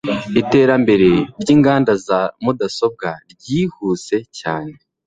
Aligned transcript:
iterambere 0.41 1.09
ryinganda 1.41 1.91
za 2.07 2.19
mudasobwa 2.43 3.09
ryihuse 3.31 4.17
cyane 4.39 4.75